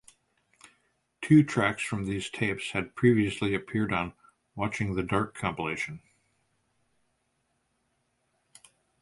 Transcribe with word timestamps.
Two 1.21 1.43
tracks 1.43 1.83
from 1.83 2.05
these 2.05 2.27
tapes 2.27 2.71
had 2.71 2.95
previously 2.95 3.53
appeared 3.53 3.93
on 3.93 4.07
the 4.09 4.13
"Watching 4.55 4.95
The 4.95 5.03
Dark" 5.03 5.35
compilation. 5.35 6.01